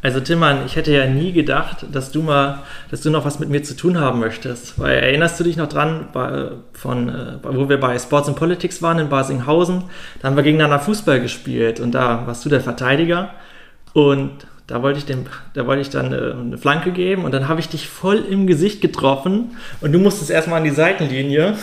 [0.00, 3.48] Also Timmann, ich hätte ja nie gedacht, dass du mal, dass du noch was mit
[3.48, 4.78] mir zu tun haben möchtest.
[4.78, 8.80] Weil erinnerst du dich noch dran, bei, von, äh, wo wir bei Sports and Politics
[8.80, 9.84] waren in Basinghausen?
[10.20, 13.30] Da haben wir gegeneinander Fußball gespielt und da warst du der Verteidiger
[13.92, 15.24] und da wollte ich, dem,
[15.54, 18.46] da wollte ich dann äh, eine Flanke geben und dann habe ich dich voll im
[18.46, 21.56] Gesicht getroffen und du musstest erstmal an die Seitenlinie.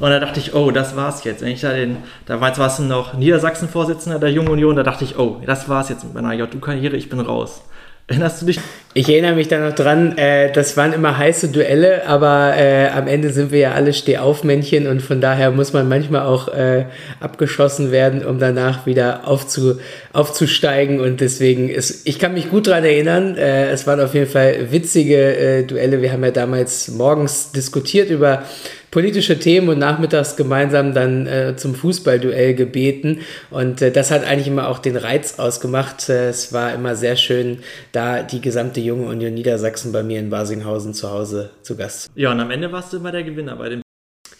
[0.00, 1.42] Und da dachte ich, oh, das war's jetzt.
[1.42, 5.18] Wenn ich da den, damals warst du noch Niedersachsen-Vorsitzender der Jungen Union, da dachte ich,
[5.18, 7.62] oh, das war's jetzt mit meiner JU-Karriere, ich bin raus.
[8.08, 8.58] Erinnerst du dich?
[8.94, 13.06] Ich erinnere mich da noch dran, äh, das waren immer heiße Duelle, aber äh, am
[13.06, 16.86] Ende sind wir ja alle Stehaufmännchen und von daher muss man manchmal auch äh,
[17.20, 19.78] abgeschossen werden, um danach wieder aufzu,
[20.14, 24.30] aufzusteigen und deswegen ist, ich kann mich gut daran erinnern, äh, es waren auf jeden
[24.30, 26.00] Fall witzige äh, Duelle.
[26.00, 28.44] Wir haben ja damals morgens diskutiert über
[28.90, 33.20] politische Themen und nachmittags gemeinsam dann äh, zum Fußballduell gebeten.
[33.50, 36.08] Und äh, das hat eigentlich immer auch den Reiz ausgemacht.
[36.08, 37.58] Äh, es war immer sehr schön,
[37.92, 42.08] da die gesamte junge Union Niedersachsen bei mir in Basinghausen zu Hause zu Gast.
[42.14, 43.82] Ja, und am Ende warst du immer der Gewinner bei dem.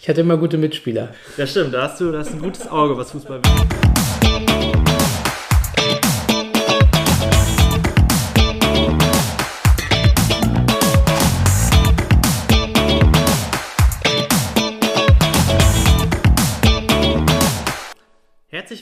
[0.00, 1.14] Ich hatte immer gute Mitspieler.
[1.36, 1.74] Ja, stimmt.
[1.74, 3.77] Da hast du, da hast ein gutes Auge, was Fußball betrifft.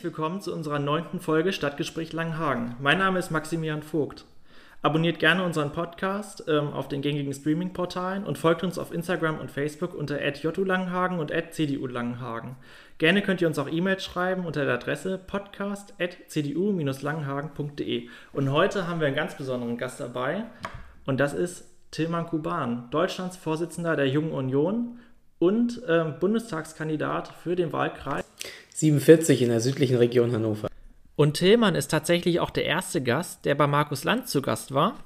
[0.06, 2.76] Willkommen zu unserer neunten Folge Stadtgespräch Langenhagen.
[2.80, 4.24] Mein Name ist Maximilian Vogt.
[4.80, 9.50] Abonniert gerne unseren Podcast ähm, auf den gängigen Streaming-Portalen und folgt uns auf Instagram und
[9.50, 12.54] Facebook unter @julangenhagen und @cdu-langenhagen.
[12.98, 18.08] Gerne könnt ihr uns auch E-Mails schreiben unter der Adresse podcast.cdu-langenhagen.de.
[18.32, 20.44] Und heute haben wir einen ganz besonderen Gast dabei
[21.04, 25.00] und das ist Tilman Kuban, Deutschlands Vorsitzender der Jungen Union
[25.40, 28.24] und ähm, Bundestagskandidat für den Wahlkreis
[28.76, 30.68] 47 in der südlichen Region Hannover.
[31.14, 35.02] Und Tillmann ist tatsächlich auch der erste Gast, der bei Markus Land zu Gast war.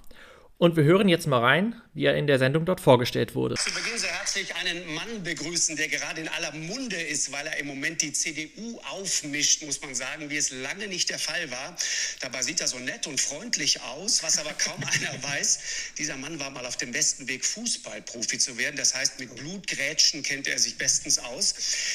[0.58, 3.56] Und wir hören jetzt mal rein, wie er in der Sendung dort vorgestellt wurde.
[3.56, 7.58] Zu Beginn sehr herzlich einen Mann begrüßen, der gerade in aller Munde ist, weil er
[7.58, 11.76] im Moment die CDU aufmischt, muss man sagen, wie es lange nicht der Fall war.
[12.20, 15.58] Dabei sieht er so nett und freundlich aus, was aber kaum einer weiß.
[15.98, 18.76] Dieser Mann war mal auf dem besten Weg, Fußballprofi zu werden.
[18.76, 21.54] Das heißt, mit Blutgrätschen kennt er sich bestens aus.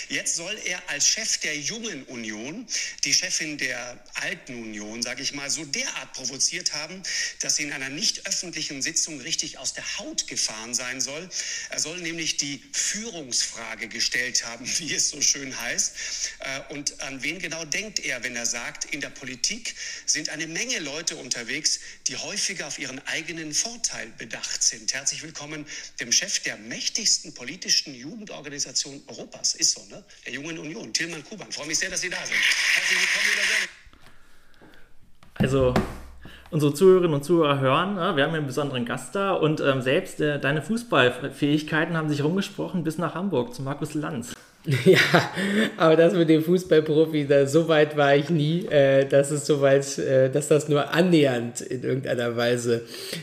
[0.10, 2.68] Jetzt soll er als Chef der Jungen Union
[3.06, 7.02] die Chefin der Alten Union, sage ich mal, so derart provoziert haben,
[7.40, 11.30] dass sie in einer nicht öffentlichen Sitzung richtig aus der Haut gefahren sein soll.
[11.70, 15.96] Er soll nämlich die Führungsfrage gestellt haben, wie es so schön heißt.
[16.40, 20.48] Äh, und an wen genau denkt er, wenn er sagt, in der Politik sind eine
[20.48, 24.94] Menge Leute unterwegs, die häufiger auf ihren eigenen Vorteil bedacht sind.
[24.94, 25.66] Herzlich willkommen
[26.00, 29.56] dem Chef der mächtigsten politischen Jugendorganisation Europas.
[29.56, 30.04] Ist so, ne?
[30.26, 31.50] Der Jungen Union, Tilman Kuban.
[31.50, 32.36] Ich freue mich sehr, dass Sie da sind.
[32.36, 33.46] Herzlich willkommen in der.
[35.38, 35.74] Also,
[36.56, 40.40] unsere Zuhörerinnen und Zuhörer hören, wir haben einen besonderen Gast da und ähm, selbst äh,
[40.40, 44.34] deine Fußballfähigkeiten haben sich rumgesprochen bis nach Hamburg zu Markus Lanz.
[44.86, 44.98] Ja,
[45.78, 49.62] aber das mit dem Fußballprofi, da, so weit war ich nie, äh, dass es so
[49.62, 52.82] weit, äh, dass das nur annähernd in irgendeiner Weise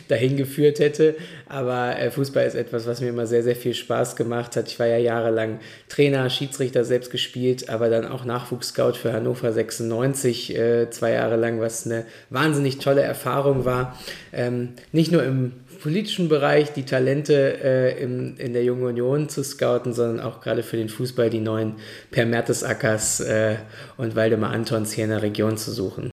[0.08, 1.16] dahin geführt hätte.
[1.48, 4.68] Aber äh, Fußball ist etwas, was mir immer sehr, sehr viel Spaß gemacht hat.
[4.68, 5.58] Ich war ja jahrelang
[5.88, 11.60] Trainer, Schiedsrichter selbst gespielt, aber dann auch Nachwuchsscout für Hannover 96, äh, zwei Jahre lang,
[11.60, 13.98] was eine wahnsinnig tolle Erfahrung war.
[14.32, 19.42] Ähm, nicht nur im politischen Bereich die Talente äh, im, in der Jungen Union zu
[19.42, 21.74] scouten, sondern auch gerade für den Fußball die neuen
[22.12, 23.56] Per Mertesackers äh,
[23.96, 26.10] und Waldemar Antons hier in der Region zu suchen.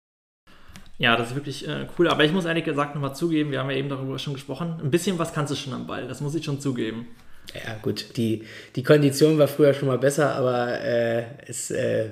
[0.96, 2.08] Ja, das ist wirklich äh, cool.
[2.08, 4.90] Aber ich muss ehrlich gesagt nochmal zugeben, wir haben ja eben darüber schon gesprochen, ein
[4.90, 7.06] bisschen was kannst du schon am Ball, das muss ich schon zugeben.
[7.54, 12.10] Ja, gut, die, die Kondition war früher schon mal besser, aber äh, ist äh,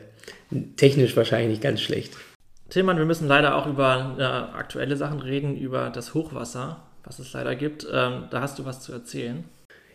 [0.77, 2.17] technisch wahrscheinlich nicht ganz schlecht.
[2.69, 7.33] Tillmann, wir müssen leider auch über äh, aktuelle Sachen reden, über das Hochwasser was es
[7.33, 7.87] leider gibt.
[7.91, 9.45] Ähm, da hast du was zu erzählen.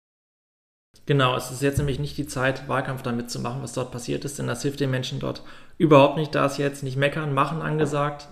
[1.05, 4.25] Genau, es ist jetzt nämlich nicht die Zeit, Wahlkampf damit zu machen, was dort passiert
[4.25, 5.43] ist, denn das hilft den Menschen dort
[5.77, 6.33] überhaupt nicht.
[6.33, 8.27] Da ist jetzt nicht meckern, machen angesagt.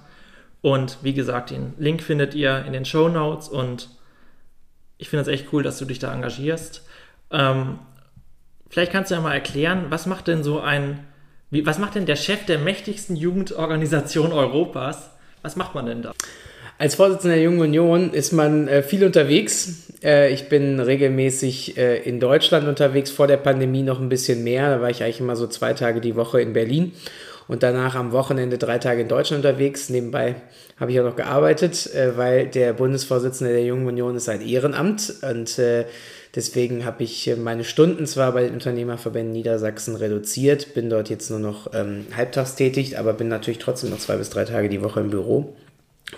[0.61, 3.89] Und wie gesagt, den Link findet ihr in den Show Notes und
[4.97, 6.83] ich finde es echt cool, dass du dich da engagierst.
[7.29, 7.79] Ähm,
[8.69, 11.05] vielleicht kannst du ja mal erklären, was macht denn so ein,
[11.51, 15.11] wie, was macht denn der Chef der mächtigsten Jugendorganisation Europas?
[15.41, 16.13] Was macht man denn da?
[16.83, 19.87] Als Vorsitzender der Jungen Union ist man äh, viel unterwegs.
[20.03, 24.69] Äh, ich bin regelmäßig äh, in Deutschland unterwegs, vor der Pandemie noch ein bisschen mehr.
[24.69, 26.91] Da war ich eigentlich immer so zwei Tage die Woche in Berlin
[27.47, 29.87] und danach am Wochenende drei Tage in Deutschland unterwegs.
[29.87, 30.35] Nebenbei
[30.77, 35.13] habe ich auch noch gearbeitet, äh, weil der Bundesvorsitzende der Jungen Union ist ein Ehrenamt
[35.21, 35.85] und äh,
[36.35, 41.29] Deswegen habe ich äh, meine Stunden zwar bei den Unternehmerverbänden Niedersachsen reduziert, bin dort jetzt
[41.29, 44.81] nur noch ähm, halbtags tätig, aber bin natürlich trotzdem noch zwei bis drei Tage die
[44.81, 45.55] Woche im Büro.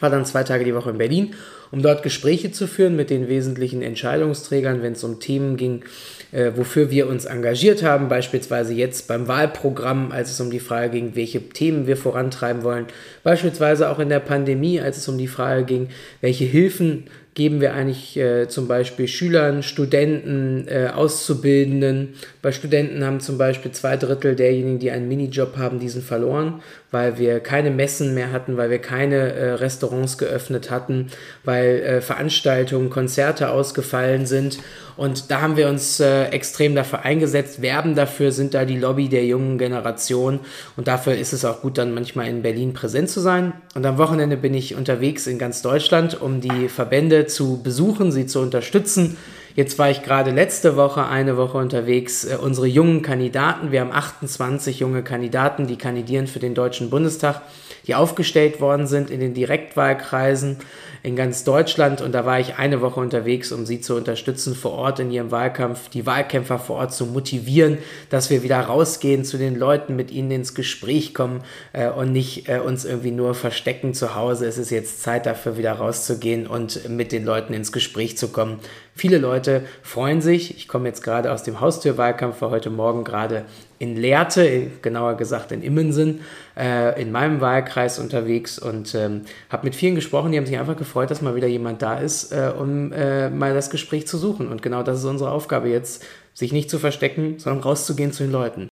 [0.02, 1.36] War dann zwei Tage die Woche in Berlin,
[1.76, 5.84] um dort Gespräche zu führen mit den wesentlichen Entscheidungsträgern, wenn es um Themen ging,
[6.32, 10.92] äh, wofür wir uns engagiert haben, beispielsweise jetzt beim Wahlprogramm, als es um die Frage
[10.92, 12.86] ging, welche Themen wir vorantreiben wollen,
[13.24, 15.90] beispielsweise auch in der Pandemie, als es um die Frage ging,
[16.22, 22.16] welche Hilfen geben wir eigentlich äh, zum Beispiel Schülern, Studenten, äh, Auszubildenden.
[22.42, 26.62] Bei Studenten haben zum Beispiel zwei Drittel derjenigen, die einen Minijob haben, diesen verloren,
[26.92, 31.08] weil wir keine Messen mehr hatten, weil wir keine äh, Restaurants geöffnet hatten,
[31.44, 34.60] weil äh, Veranstaltungen, Konzerte ausgefallen sind.
[34.98, 39.10] Und da haben wir uns äh, extrem dafür eingesetzt, werben dafür, sind da die Lobby
[39.10, 40.40] der jungen Generation.
[40.78, 43.54] Und dafür ist es auch gut, dann manchmal in Berlin präsent zu sein.
[43.76, 48.26] Und am Wochenende bin ich unterwegs in ganz Deutschland, um die Verbände zu besuchen, sie
[48.26, 49.18] zu unterstützen.
[49.56, 52.26] Jetzt war ich gerade letzte Woche eine Woche unterwegs.
[52.26, 57.42] Äh, unsere jungen Kandidaten, wir haben 28 junge Kandidaten, die kandidieren für den Deutschen Bundestag,
[57.88, 60.58] die aufgestellt worden sind in den Direktwahlkreisen
[61.06, 64.72] in ganz Deutschland und da war ich eine Woche unterwegs, um sie zu unterstützen vor
[64.72, 67.78] Ort in ihrem Wahlkampf, die Wahlkämpfer vor Ort zu motivieren,
[68.10, 71.44] dass wir wieder rausgehen zu den Leuten, mit ihnen ins Gespräch kommen
[71.74, 74.48] äh, und nicht äh, uns irgendwie nur verstecken zu Hause.
[74.48, 78.60] Es ist jetzt Zeit dafür, wieder rauszugehen und mit den Leuten ins Gespräch zu kommen.
[78.96, 80.58] Viele Leute freuen sich.
[80.58, 83.46] Ich komme jetzt gerade aus dem Haustürwahlkampf, war heute Morgen gerade
[83.78, 86.22] in Lehrte, genauer gesagt in Immensen,
[86.58, 90.78] äh, in meinem Wahlkreis unterwegs und ähm, habe mit vielen gesprochen, die haben sich einfach
[90.78, 94.48] gefreut, dass mal wieder jemand da ist, äh, um äh, mal das Gespräch zu suchen.
[94.48, 98.32] Und genau das ist unsere Aufgabe jetzt, sich nicht zu verstecken, sondern rauszugehen zu den
[98.32, 98.70] Leuten.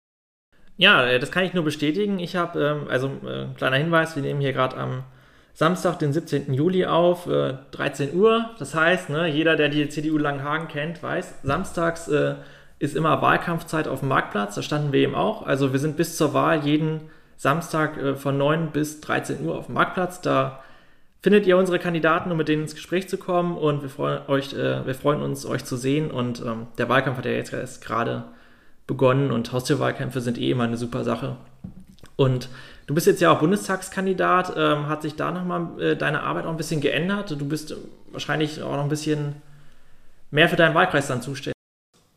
[0.78, 2.20] Ja, äh, das kann ich nur bestätigen.
[2.20, 5.04] Ich habe, ähm, also äh, kleiner Hinweis, wir nehmen hier gerade am
[5.54, 6.54] Samstag, den 17.
[6.54, 8.52] Juli auf, äh, 13 Uhr.
[8.60, 12.36] Das heißt, ne, jeder, der die CDU Langenhagen kennt, weiß, samstags äh,
[12.80, 14.54] ist immer Wahlkampfzeit auf dem Marktplatz.
[14.56, 15.44] Da standen wir eben auch.
[15.44, 19.66] Also wir sind bis zur Wahl jeden Samstag äh, von 9 bis 13 Uhr auf
[19.66, 20.22] dem Marktplatz.
[20.22, 20.64] Da
[21.22, 23.58] findet ihr unsere Kandidaten, um mit denen ins Gespräch zu kommen.
[23.58, 26.12] Und wir freuen, euch, äh, wir freuen uns, euch zu sehen.
[26.12, 28.26] Und ähm, der Wahlkampf hat ja jetzt gerade
[28.86, 31.36] begonnen und Haustürwahlkämpfe sind eh immer eine super Sache.
[32.16, 32.50] Und
[32.88, 34.54] du bist jetzt ja auch Bundestagskandidat.
[34.56, 37.32] Ähm, hat sich da nochmal äh, deine Arbeit auch ein bisschen geändert?
[37.32, 37.76] Du bist
[38.12, 39.36] wahrscheinlich auch noch ein bisschen
[40.32, 41.57] mehr für deinen Wahlkreis dann zuständig.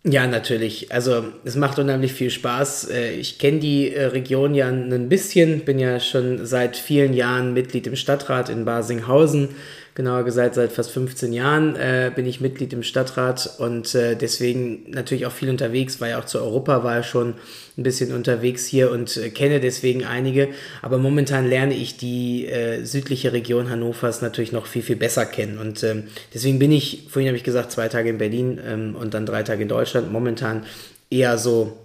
[0.02, 0.90] Ja, natürlich.
[0.92, 2.88] Also es macht unheimlich viel Spaß.
[2.90, 7.52] Äh, ich kenne die äh, Region ja ein bisschen, bin ja schon seit vielen Jahren
[7.52, 9.50] Mitglied im Stadtrat in Basinghausen
[9.94, 14.90] genauer gesagt seit fast 15 Jahren äh, bin ich Mitglied im Stadtrat und äh, deswegen
[14.90, 17.34] natürlich auch viel unterwegs, war ja auch zur Europawahl schon
[17.76, 20.48] ein bisschen unterwegs hier und äh, kenne deswegen einige,
[20.82, 25.58] aber momentan lerne ich die äh, südliche Region Hannovers natürlich noch viel, viel besser kennen.
[25.58, 29.14] Und ähm, deswegen bin ich, vorhin habe ich gesagt, zwei Tage in Berlin ähm, und
[29.14, 30.64] dann drei Tage in Deutschland, momentan
[31.10, 31.76] eher so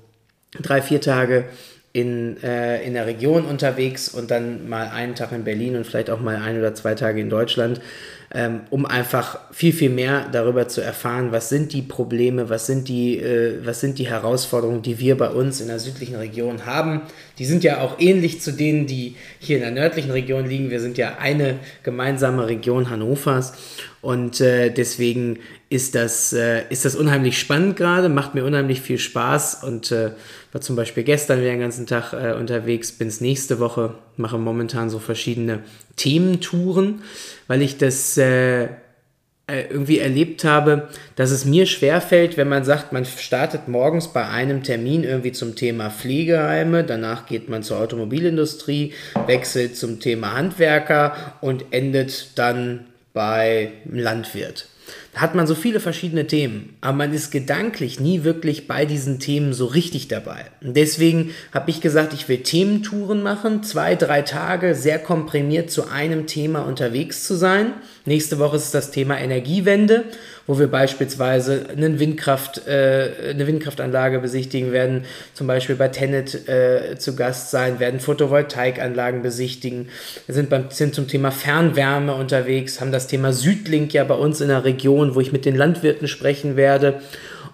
[0.62, 1.46] drei, vier Tage
[1.96, 6.10] in, äh, in der Region unterwegs und dann mal einen Tag in Berlin und vielleicht
[6.10, 7.80] auch mal ein oder zwei Tage in Deutschland.
[8.34, 12.90] ähm, um einfach viel, viel mehr darüber zu erfahren, was sind die Probleme, was sind
[12.90, 17.04] die, äh, was sind die Herausforderungen, die wir bei uns in der südlichen Region haben.
[17.38, 20.70] Die sind ja auch ähnlich zu denen, die hier in der nördlichen Region liegen.
[20.70, 23.54] Wir sind ja eine gemeinsame Region Hannovers
[24.06, 29.00] und äh, deswegen ist das, äh, ist das unheimlich spannend gerade, macht mir unheimlich viel
[29.00, 29.64] Spaß.
[29.64, 30.12] Und äh,
[30.52, 34.38] war zum Beispiel gestern wieder den ganzen Tag äh, unterwegs, bin es nächste Woche, mache
[34.38, 35.64] momentan so verschiedene
[35.96, 37.02] Thementouren,
[37.48, 38.68] weil ich das äh, äh,
[39.72, 44.62] irgendwie erlebt habe, dass es mir schwerfällt, wenn man sagt, man startet morgens bei einem
[44.62, 48.94] Termin irgendwie zum Thema Pflegeheime, danach geht man zur Automobilindustrie,
[49.26, 52.86] wechselt zum Thema Handwerker und endet dann
[53.16, 54.68] bei Landwirt.
[55.16, 59.54] Hat man so viele verschiedene Themen, aber man ist gedanklich nie wirklich bei diesen Themen
[59.54, 60.46] so richtig dabei.
[60.62, 65.88] Und deswegen habe ich gesagt, ich will Thementouren machen, zwei, drei Tage sehr komprimiert zu
[65.88, 67.74] einem Thema unterwegs zu sein.
[68.04, 70.04] Nächste Woche ist das Thema Energiewende
[70.48, 76.98] wo wir beispielsweise eine, Windkraft, äh, eine Windkraftanlage besichtigen werden, zum Beispiel bei Tenet äh,
[76.98, 79.90] zu Gast sein, werden Photovoltaikanlagen besichtigen.
[80.28, 84.50] Sind, beim, sind zum Thema Fernwärme unterwegs, haben das Thema Südlink ja bei uns in
[84.50, 87.02] der Region, wo ich mit den Landwirten sprechen werde.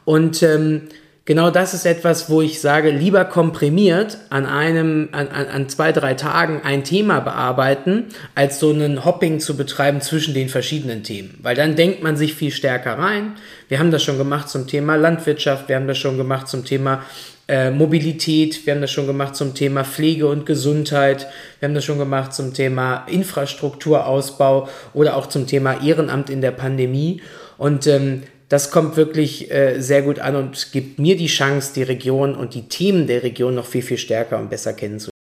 [0.05, 0.83] Und ähm,
[1.25, 5.91] genau das ist etwas, wo ich sage, lieber komprimiert an einem, an, an, an zwei,
[5.91, 8.05] drei Tagen ein Thema bearbeiten,
[8.35, 11.37] als so einen Hopping zu betreiben zwischen den verschiedenen Themen.
[11.41, 13.33] Weil dann denkt man sich viel stärker rein.
[13.67, 17.03] Wir haben das schon gemacht zum Thema Landwirtschaft, wir haben das schon gemacht zum Thema
[17.47, 21.27] äh, Mobilität, wir haben das schon gemacht zum Thema Pflege und Gesundheit,
[21.59, 26.51] wir haben das schon gemacht zum Thema Infrastrukturausbau oder auch zum Thema Ehrenamt in der
[26.51, 27.21] Pandemie.
[27.61, 31.83] Und ähm, das kommt wirklich äh, sehr gut an und gibt mir die Chance, die
[31.83, 35.11] Region und die Themen der Region noch viel, viel stärker und besser kennenzulernen.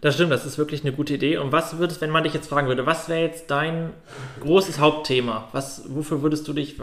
[0.00, 1.36] Das stimmt, das ist wirklich eine gute Idee.
[1.36, 3.90] Und was würdest, wenn man dich jetzt fragen würde, was wäre jetzt dein
[4.40, 5.50] großes Hauptthema?
[5.52, 6.76] Was, wofür würdest du dich,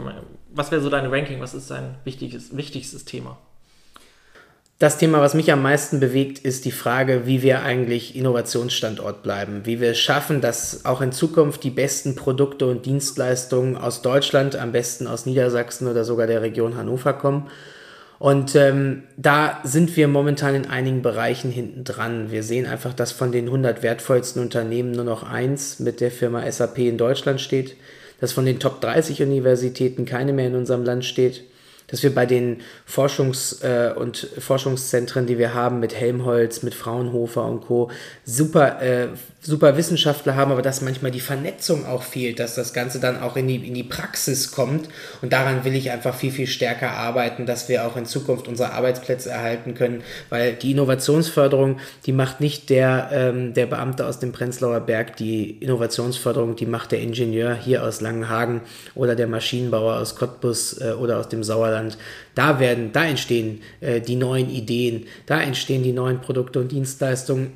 [0.54, 1.40] was wäre so dein Ranking?
[1.40, 3.38] Was ist dein wichtiges, wichtigstes Thema?
[4.78, 9.62] Das Thema, was mich am meisten bewegt, ist die Frage, wie wir eigentlich Innovationsstandort bleiben,
[9.64, 14.72] wie wir schaffen, dass auch in Zukunft die besten Produkte und Dienstleistungen aus Deutschland, am
[14.72, 17.46] besten aus Niedersachsen oder sogar der Region Hannover kommen.
[18.18, 22.30] Und ähm, da sind wir momentan in einigen Bereichen hinten dran.
[22.30, 26.50] Wir sehen einfach, dass von den 100 wertvollsten Unternehmen nur noch eins mit der Firma
[26.50, 27.76] SAP in Deutschland steht,
[28.20, 31.44] dass von den Top 30 Universitäten keine mehr in unserem Land steht
[31.88, 37.44] dass wir bei den Forschungs- äh, und Forschungszentren, die wir haben, mit Helmholtz, mit Fraunhofer
[37.44, 37.90] und Co.,
[38.24, 39.08] super, äh,
[39.46, 43.36] super Wissenschaftler haben, aber dass manchmal die Vernetzung auch fehlt, dass das Ganze dann auch
[43.36, 44.88] in die, in die Praxis kommt.
[45.22, 48.72] Und daran will ich einfach viel, viel stärker arbeiten, dass wir auch in Zukunft unsere
[48.72, 54.32] Arbeitsplätze erhalten können, weil die Innovationsförderung, die macht nicht der, ähm, der Beamte aus dem
[54.32, 58.62] Prenzlauer Berg, die Innovationsförderung, die macht der Ingenieur hier aus Langenhagen
[58.94, 61.96] oder der Maschinenbauer aus Cottbus äh, oder aus dem Sauerland.
[62.34, 67.52] Da werden, da entstehen äh, die neuen Ideen, da entstehen die neuen Produkte und Dienstleistungen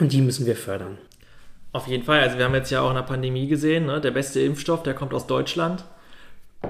[0.00, 0.98] und die müssen wir fördern.
[1.78, 2.18] Auf jeden Fall.
[2.18, 4.00] Also wir haben jetzt ja auch in der Pandemie gesehen, ne?
[4.00, 5.84] der beste Impfstoff, der kommt aus Deutschland.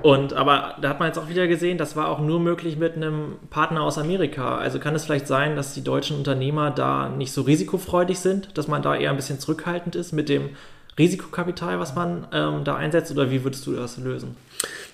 [0.03, 2.95] Und aber da hat man jetzt auch wieder gesehen, das war auch nur möglich mit
[2.95, 4.59] einem Partner aus Amerika.
[4.59, 8.69] Also kann es vielleicht sein, dass die deutschen Unternehmer da nicht so risikofreudig sind, dass
[8.69, 10.51] man da eher ein bisschen zurückhaltend ist mit dem
[10.99, 14.37] Risikokapital, was man ähm, da einsetzt, oder wie würdest du das lösen?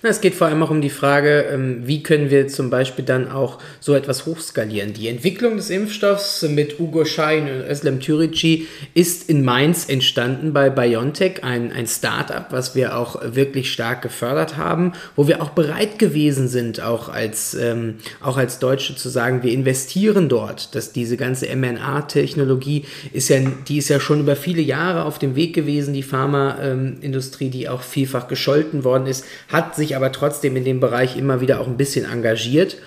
[0.09, 3.31] Es geht vor allem auch um die Frage, ähm, wie können wir zum Beispiel dann
[3.31, 4.93] auch so etwas hochskalieren.
[4.93, 10.69] Die Entwicklung des Impfstoffs mit Ugo Schein und Özlem Türici ist in Mainz entstanden bei
[10.69, 15.97] BioNTech, ein, ein Startup, was wir auch wirklich stark gefördert haben, wo wir auch bereit
[15.97, 21.17] gewesen sind, auch als, ähm, auch als Deutsche zu sagen, wir investieren dort, dass diese
[21.17, 25.95] ganze mRNA-Technologie ist ja, die ist ja schon über viele Jahre auf dem Weg gewesen,
[25.95, 31.17] die Pharmaindustrie, die auch vielfach gescholten worden ist, hat sich aber trotzdem in dem Bereich
[31.17, 32.77] immer wieder auch ein bisschen engagiert.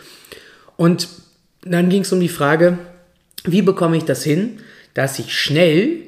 [0.77, 1.09] Und
[1.63, 2.79] dann ging es um die Frage,
[3.45, 4.61] wie bekomme ich das hin,
[4.95, 6.03] dass ich schnell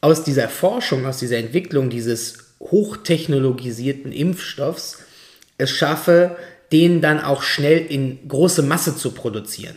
[0.00, 4.98] aus dieser Forschung, aus dieser Entwicklung dieses hochtechnologisierten Impfstoffs
[5.58, 6.36] es schaffe,
[6.72, 9.76] den dann auch schnell in große Masse zu produzieren.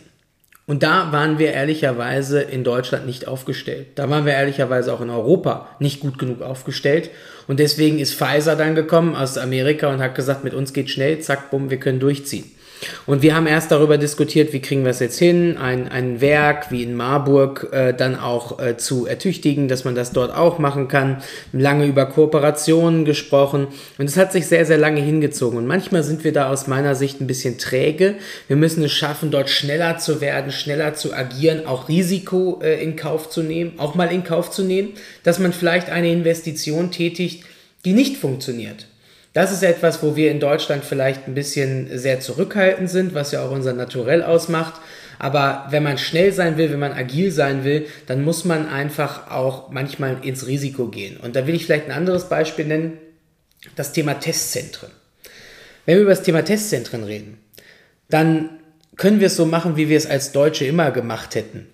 [0.66, 3.88] Und da waren wir ehrlicherweise in Deutschland nicht aufgestellt.
[3.96, 7.10] Da waren wir ehrlicherweise auch in Europa nicht gut genug aufgestellt.
[7.46, 11.18] Und deswegen ist Pfizer dann gekommen aus Amerika und hat gesagt, mit uns geht schnell,
[11.20, 12.50] zack, bumm, wir können durchziehen.
[13.06, 16.70] Und wir haben erst darüber diskutiert, wie kriegen wir es jetzt hin, ein, ein Werk
[16.70, 20.88] wie in Marburg äh, dann auch äh, zu ertüchtigen, dass man das dort auch machen
[20.88, 21.22] kann.
[21.52, 25.58] Lange über Kooperationen gesprochen und es hat sich sehr, sehr lange hingezogen.
[25.58, 28.14] Und manchmal sind wir da aus meiner Sicht ein bisschen träge.
[28.48, 32.96] Wir müssen es schaffen, dort schneller zu werden, schneller zu agieren, auch Risiko äh, in
[32.96, 34.90] Kauf zu nehmen, auch mal in Kauf zu nehmen,
[35.22, 37.44] dass man vielleicht eine Investition tätigt,
[37.84, 38.86] die nicht funktioniert.
[39.34, 43.44] Das ist etwas, wo wir in Deutschland vielleicht ein bisschen sehr zurückhaltend sind, was ja
[43.44, 44.80] auch unser Naturell ausmacht.
[45.18, 49.30] Aber wenn man schnell sein will, wenn man agil sein will, dann muss man einfach
[49.32, 51.16] auch manchmal ins Risiko gehen.
[51.16, 52.98] Und da will ich vielleicht ein anderes Beispiel nennen,
[53.74, 54.90] das Thema Testzentren.
[55.84, 57.38] Wenn wir über das Thema Testzentren reden,
[58.08, 58.60] dann
[58.96, 61.66] können wir es so machen, wie wir es als Deutsche immer gemacht hätten.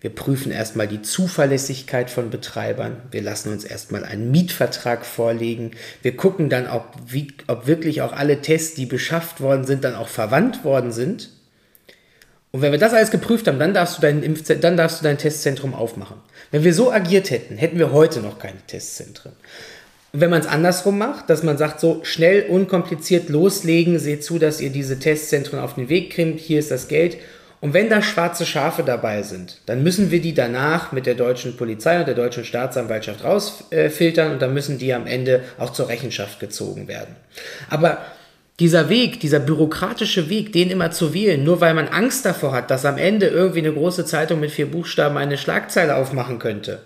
[0.00, 2.96] Wir prüfen erstmal die Zuverlässigkeit von Betreibern.
[3.10, 5.72] Wir lassen uns erstmal einen Mietvertrag vorlegen.
[6.00, 9.94] Wir gucken dann, ob, wie, ob wirklich auch alle Tests, die beschafft worden sind, dann
[9.94, 11.28] auch verwandt worden sind.
[12.50, 15.18] Und wenn wir das alles geprüft haben, dann darfst du dein, dann darfst du dein
[15.18, 16.16] Testzentrum aufmachen.
[16.50, 19.32] Wenn wir so agiert hätten, hätten wir heute noch keine Testzentren.
[20.12, 24.38] Und wenn man es andersrum macht, dass man sagt, so schnell, unkompliziert loslegen, seht zu,
[24.38, 27.18] dass ihr diese Testzentren auf den Weg kriegt, hier ist das Geld.
[27.60, 31.56] Und wenn da schwarze Schafe dabei sind, dann müssen wir die danach mit der deutschen
[31.56, 36.40] Polizei und der deutschen Staatsanwaltschaft rausfiltern und dann müssen die am Ende auch zur Rechenschaft
[36.40, 37.16] gezogen werden.
[37.68, 37.98] Aber
[38.60, 42.70] dieser Weg, dieser bürokratische Weg, den immer zu wählen, nur weil man Angst davor hat,
[42.70, 46.80] dass am Ende irgendwie eine große Zeitung mit vier Buchstaben eine Schlagzeile aufmachen könnte,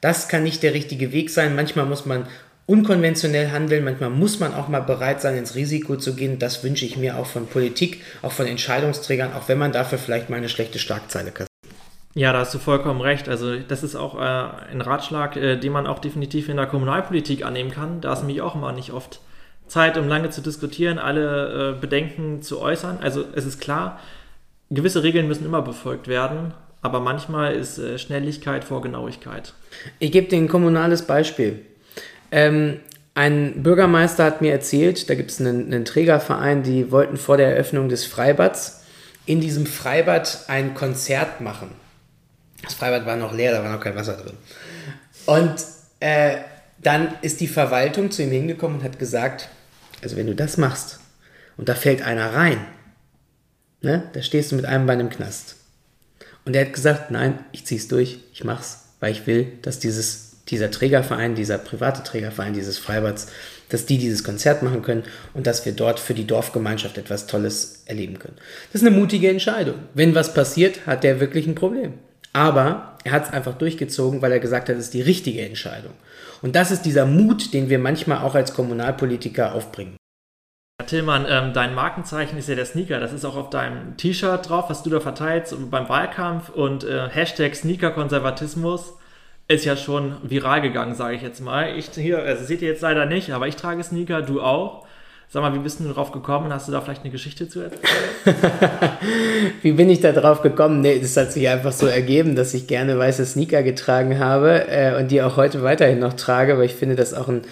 [0.00, 1.56] das kann nicht der richtige Weg sein.
[1.56, 2.26] Manchmal muss man
[2.68, 6.38] unkonventionell handeln, manchmal muss man auch mal bereit sein, ins Risiko zu gehen.
[6.38, 10.28] Das wünsche ich mir auch von Politik, auch von Entscheidungsträgern, auch wenn man dafür vielleicht
[10.28, 11.48] mal eine schlechte Schlagzeile kassiert.
[12.14, 13.28] Ja, da hast du vollkommen recht.
[13.28, 17.44] Also das ist auch äh, ein Ratschlag, äh, den man auch definitiv in der Kommunalpolitik
[17.44, 18.02] annehmen kann.
[18.02, 19.20] Da ist nämlich auch immer nicht oft
[19.66, 22.98] Zeit, um lange zu diskutieren, alle äh, Bedenken zu äußern.
[23.00, 23.98] Also es ist klar,
[24.68, 29.54] gewisse Regeln müssen immer befolgt werden, aber manchmal ist äh, Schnelligkeit vor Genauigkeit.
[30.00, 31.64] Ich gebe dir ein kommunales Beispiel.
[32.30, 32.80] Ähm,
[33.14, 37.48] ein Bürgermeister hat mir erzählt, da gibt es einen, einen Trägerverein, die wollten vor der
[37.48, 38.82] Eröffnung des Freibads
[39.26, 41.70] in diesem Freibad ein Konzert machen.
[42.62, 44.36] Das Freibad war noch leer, da war noch kein Wasser drin.
[45.26, 45.54] Und
[46.00, 46.38] äh,
[46.80, 49.48] dann ist die Verwaltung zu ihm hingekommen und hat gesagt,
[50.02, 51.00] also wenn du das machst
[51.56, 52.58] und da fällt einer rein,
[53.82, 55.56] ne, da stehst du mit einem Bein im Knast.
[56.44, 60.27] Und er hat gesagt, nein, ich zieh's durch, ich mach's, weil ich will, dass dieses,
[60.48, 63.28] dieser Trägerverein, dieser private Trägerverein dieses Freibads,
[63.68, 67.82] dass die dieses Konzert machen können und dass wir dort für die Dorfgemeinschaft etwas Tolles
[67.86, 68.36] erleben können.
[68.72, 69.76] Das ist eine mutige Entscheidung.
[69.94, 71.94] Wenn was passiert, hat der wirklich ein Problem.
[72.32, 75.92] Aber er hat es einfach durchgezogen, weil er gesagt hat, es ist die richtige Entscheidung.
[76.42, 79.96] Und das ist dieser Mut, den wir manchmal auch als Kommunalpolitiker aufbringen.
[80.86, 83.00] Tillmann, ähm, dein Markenzeichen ist ja der Sneaker.
[83.00, 86.50] Das ist auch auf deinem T-Shirt drauf, was du da verteilst beim Wahlkampf.
[86.50, 88.94] Und äh, Hashtag Sneaker-Konservatismus
[89.48, 91.76] ist ja schon viral gegangen, sage ich jetzt mal.
[91.76, 94.86] Ich hier, also seht ihr jetzt leider nicht, aber ich trage Sneaker, du auch.
[95.30, 96.52] Sag mal, wie bist du darauf gekommen?
[96.52, 97.82] Hast du da vielleicht eine Geschichte zu erzählen?
[99.62, 100.80] wie bin ich da drauf gekommen?
[100.80, 104.98] Nee, das hat sich einfach so ergeben, dass ich gerne weiße Sneaker getragen habe äh,
[104.98, 107.42] und die auch heute weiterhin noch trage, weil ich finde, dass auch ein,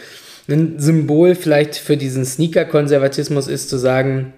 [0.48, 4.32] ein Symbol vielleicht für diesen Sneaker-Konservatismus ist, zu sagen,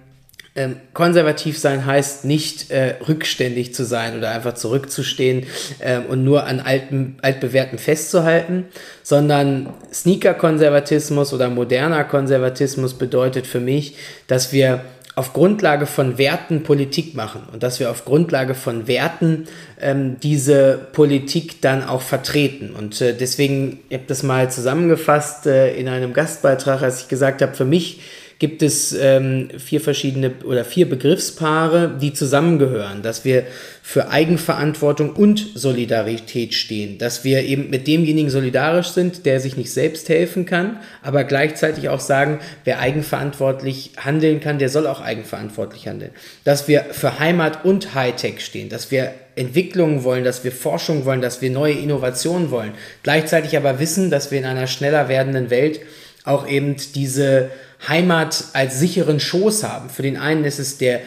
[0.59, 5.45] ähm, konservativ sein heißt nicht äh, rückständig zu sein oder einfach zurückzustehen
[5.79, 8.65] ähm, und nur an alten, altbewährten festzuhalten,
[9.01, 13.95] sondern Sneaker-Konservatismus oder moderner Konservatismus bedeutet für mich,
[14.27, 14.81] dass wir
[15.15, 19.47] auf Grundlage von Werten Politik machen und dass wir auf Grundlage von Werten
[19.79, 22.71] ähm, diese Politik dann auch vertreten.
[22.77, 27.41] Und äh, deswegen, ich habe das mal zusammengefasst äh, in einem Gastbeitrag, als ich gesagt
[27.41, 28.01] habe, für mich
[28.39, 33.43] gibt es ähm, vier verschiedene oder vier Begriffspaare, die zusammengehören, dass wir
[33.83, 39.71] für Eigenverantwortung und Solidarität stehen, dass wir eben mit demjenigen solidarisch sind, der sich nicht
[39.71, 45.87] selbst helfen kann, aber gleichzeitig auch sagen, wer eigenverantwortlich handeln kann, der soll auch eigenverantwortlich
[45.87, 46.11] handeln,
[46.45, 51.21] dass wir für Heimat und Hightech stehen, dass wir Entwicklungen wollen, dass wir Forschung wollen,
[51.21, 52.71] dass wir neue Innovationen wollen,
[53.03, 55.81] gleichzeitig aber wissen, dass wir in einer schneller werdenden Welt
[56.23, 57.49] auch eben diese
[57.87, 59.89] Heimat als sicheren Schoß haben.
[59.89, 61.01] Für den einen ist es der,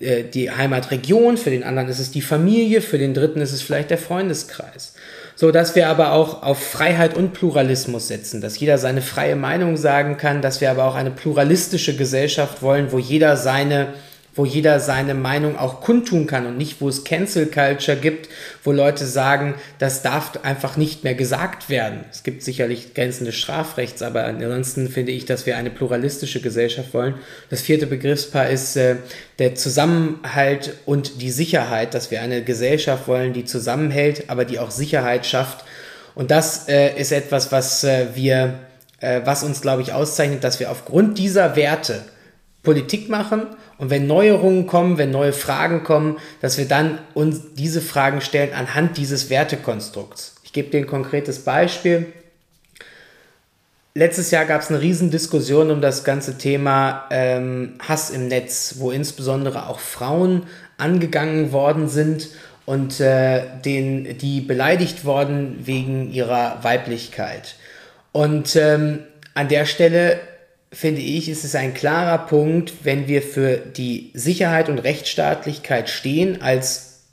[0.00, 3.62] äh, die Heimatregion, für den anderen ist es die Familie, für den dritten ist es
[3.62, 4.94] vielleicht der Freundeskreis.
[5.38, 9.76] So dass wir aber auch auf Freiheit und Pluralismus setzen, dass jeder seine freie Meinung
[9.76, 13.88] sagen kann, dass wir aber auch eine pluralistische Gesellschaft wollen, wo jeder seine
[14.36, 18.28] wo jeder seine Meinung auch kundtun kann und nicht, wo es Cancel Culture gibt,
[18.62, 22.04] wo Leute sagen, das darf einfach nicht mehr gesagt werden.
[22.10, 26.92] Es gibt sicherlich Grenzen des Strafrechts, aber ansonsten finde ich, dass wir eine pluralistische Gesellschaft
[26.92, 27.14] wollen.
[27.48, 28.96] Das vierte Begriffspaar ist äh,
[29.38, 34.70] der Zusammenhalt und die Sicherheit, dass wir eine Gesellschaft wollen, die zusammenhält, aber die auch
[34.70, 35.64] Sicherheit schafft.
[36.14, 38.58] Und das äh, ist etwas, was äh, wir,
[39.00, 42.04] äh, was uns, glaube ich, auszeichnet, dass wir aufgrund dieser Werte
[42.62, 43.46] Politik machen
[43.78, 48.54] und wenn Neuerungen kommen, wenn neue Fragen kommen, dass wir dann uns diese Fragen stellen
[48.54, 50.36] anhand dieses Wertekonstrukts.
[50.44, 52.06] Ich gebe dir ein konkretes Beispiel.
[53.94, 58.90] letztes Jahr gab es eine Riesendiskussion um das ganze Thema ähm, Hass im Netz, wo
[58.90, 60.44] insbesondere auch Frauen
[60.78, 62.28] angegangen worden sind
[62.66, 67.54] und äh, den, die beleidigt worden wegen ihrer Weiblichkeit.
[68.12, 69.00] Und ähm,
[69.34, 70.18] an der Stelle
[70.76, 76.42] finde ich, ist es ein klarer Punkt, wenn wir für die Sicherheit und Rechtsstaatlichkeit stehen
[76.42, 77.04] als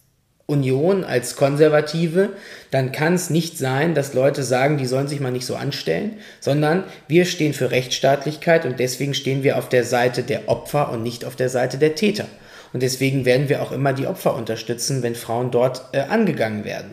[0.47, 2.33] Union, als Konservative,
[2.71, 6.17] dann kann es nicht sein, dass Leute sagen, die sollen sich mal nicht so anstellen,
[6.41, 11.01] sondern wir stehen für Rechtsstaatlichkeit und deswegen stehen wir auf der Seite der Opfer und
[11.01, 12.25] nicht auf der Seite der Täter.
[12.73, 16.91] Und deswegen werden wir auch immer die Opfer unterstützen, wenn Frauen dort äh, angegangen werden.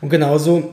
[0.00, 0.72] Und genauso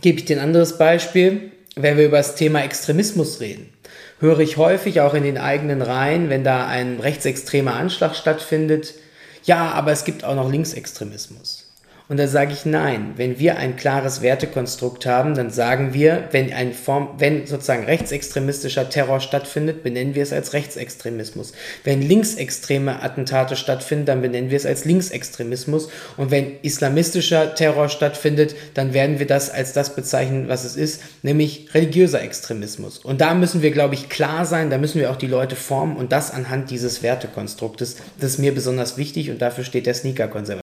[0.00, 3.72] gebe ich dir ein anderes Beispiel, wenn wir über das Thema Extremismus reden.
[4.22, 8.94] Höre ich häufig auch in den eigenen Reihen, wenn da ein rechtsextremer Anschlag stattfindet,
[9.42, 11.61] ja, aber es gibt auch noch Linksextremismus.
[12.08, 13.12] Und da sage ich nein.
[13.16, 18.90] Wenn wir ein klares Wertekonstrukt haben, dann sagen wir, wenn ein Form, wenn sozusagen rechtsextremistischer
[18.90, 21.52] Terror stattfindet, benennen wir es als Rechtsextremismus.
[21.84, 25.88] Wenn linksextreme Attentate stattfinden, dann benennen wir es als Linksextremismus.
[26.16, 31.02] Und wenn islamistischer Terror stattfindet, dann werden wir das als das bezeichnen, was es ist,
[31.22, 32.98] nämlich religiöser Extremismus.
[32.98, 35.96] Und da müssen wir, glaube ich, klar sein, da müssen wir auch die Leute formen
[35.96, 37.96] und das anhand dieses Wertekonstruktes.
[38.20, 40.61] Das ist mir besonders wichtig und dafür steht der Sneaker-Konservatismus.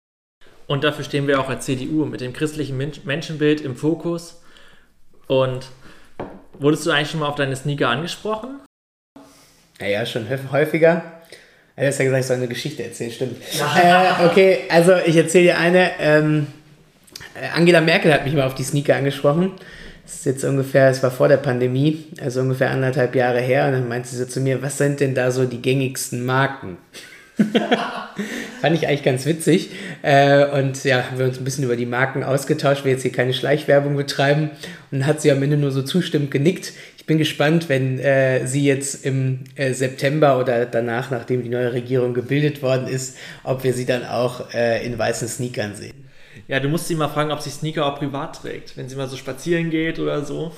[0.73, 4.41] Und dafür stehen wir auch als CDU mit dem christlichen Menschenbild im Fokus.
[5.27, 5.67] Und
[6.59, 8.59] wurdest du eigentlich schon mal auf deine Sneaker angesprochen?
[9.79, 11.03] Ja, ja, schon häufiger.
[11.77, 13.37] Du hast ja gesagt, ich soll eine Geschichte erzählen, stimmt.
[13.83, 15.91] äh, okay, also ich erzähle dir eine.
[16.01, 16.47] Ähm,
[17.35, 19.53] äh, Angela Merkel hat mich mal auf die Sneaker angesprochen.
[20.05, 23.67] Das ist jetzt ungefähr, es war vor der Pandemie, also ungefähr anderthalb Jahre her.
[23.67, 26.79] Und dann meinte sie so zu mir, was sind denn da so die gängigsten Marken?
[28.61, 29.71] Fand ich eigentlich ganz witzig.
[30.03, 33.13] Äh, und ja, haben wir uns ein bisschen über die Marken ausgetauscht, wir jetzt hier
[33.13, 34.51] keine Schleichwerbung betreiben.
[34.91, 36.73] Und hat sie am Ende nur so zustimmend genickt.
[36.99, 41.73] Ich bin gespannt, wenn äh, sie jetzt im äh, September oder danach, nachdem die neue
[41.73, 46.03] Regierung gebildet worden ist, ob wir sie dann auch äh, in weißen Sneakern sehen.
[46.49, 49.09] Ja, du musst sie mal fragen, ob sie Sneaker auch privat trägt, wenn sie mal
[49.09, 50.53] so spazieren geht oder so.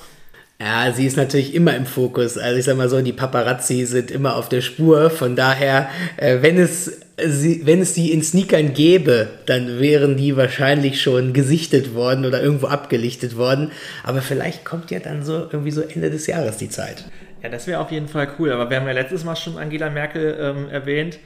[0.59, 2.37] Ja, sie ist natürlich immer im Fokus.
[2.37, 5.09] Also ich sag mal so, die Paparazzi sind immer auf der Spur.
[5.09, 10.37] Von daher, äh, wenn es sie, wenn es die in Sneakern gäbe, dann wären die
[10.37, 13.71] wahrscheinlich schon gesichtet worden oder irgendwo abgelichtet worden.
[14.03, 17.03] Aber vielleicht kommt ja dann so irgendwie so Ende des Jahres die Zeit.
[17.43, 18.51] Ja, das wäre auf jeden Fall cool.
[18.53, 21.19] Aber wir haben ja letztes Mal schon Angela Merkel ähm, erwähnt.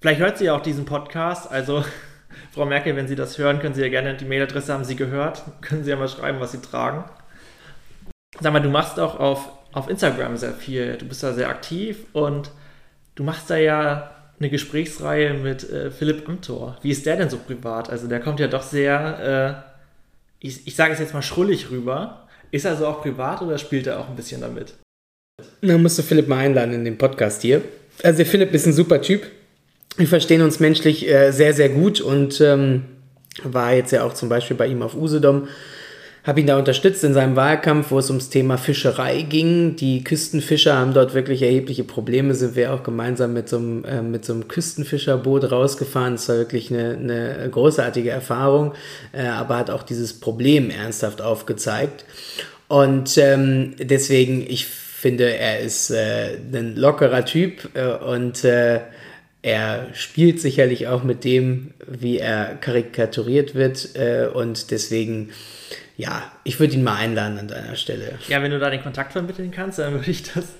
[0.00, 1.48] Vielleicht hört sie ja auch diesen Podcast.
[1.50, 1.84] Also
[2.52, 5.44] Frau Merkel, wenn Sie das hören, können Sie ja gerne die Mailadresse haben Sie gehört.
[5.60, 7.04] Können Sie ja mal schreiben, was Sie tragen.
[8.40, 10.96] Sag mal, du machst auch auf, auf Instagram sehr viel.
[10.96, 12.50] Du bist da sehr aktiv und
[13.14, 16.76] du machst da ja eine Gesprächsreihe mit äh, Philipp Amthor.
[16.82, 17.90] Wie ist der denn so privat?
[17.90, 19.64] Also der kommt ja doch sehr,
[20.40, 22.26] äh, ich, ich sage es jetzt mal schrullig rüber.
[22.50, 24.74] Ist er so auch privat oder spielt er auch ein bisschen damit?
[25.60, 27.62] Na, musst du Philipp mal einladen in den Podcast hier.
[28.02, 29.22] Also Philipp ist ein super Typ.
[29.96, 32.84] Wir verstehen uns menschlich äh, sehr, sehr gut und ähm,
[33.42, 35.48] war jetzt ja auch zum Beispiel bei ihm auf Usedom
[36.24, 39.74] habe ihn da unterstützt in seinem Wahlkampf, wo es ums Thema Fischerei ging.
[39.74, 44.02] Die Küstenfischer haben dort wirklich erhebliche Probleme, sind wir auch gemeinsam mit so einem, äh,
[44.02, 46.14] mit so einem Küstenfischerboot rausgefahren.
[46.14, 48.74] Das war wirklich eine, eine großartige Erfahrung,
[49.12, 52.04] äh, aber hat auch dieses Problem ernsthaft aufgezeigt.
[52.68, 58.78] Und ähm, deswegen, ich finde, er ist äh, ein lockerer Typ äh, und äh,
[59.42, 65.30] er spielt sicherlich auch mit dem, wie er karikaturiert wird äh, und deswegen
[65.96, 68.18] ja, ich würde ihn mal einladen an deiner Stelle.
[68.28, 70.54] Ja, wenn du da den Kontakt vermitteln kannst, dann würde ich das.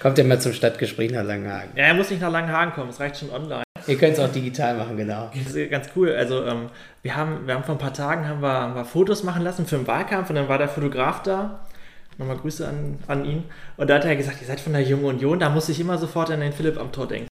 [0.00, 1.70] Kommt er mal zum Stadtgespräch nach Langenhagen?
[1.76, 3.62] Ja, er muss nicht nach Langenhagen kommen, es reicht schon online.
[3.86, 5.30] Ihr könnt es auch digital machen, genau.
[5.34, 6.12] Das ist ganz cool.
[6.12, 6.68] Also ähm,
[7.02, 9.66] wir, haben, wir haben vor ein paar Tagen haben wir, haben wir Fotos machen lassen
[9.66, 11.66] für den Wahlkampf und dann war der Fotograf da.
[12.18, 13.44] Nochmal Grüße an, an ihn.
[13.76, 15.98] Und da hat er gesagt, ihr seid von der Jungen Union, da muss ich immer
[15.98, 17.28] sofort an den Philipp am Tor denken.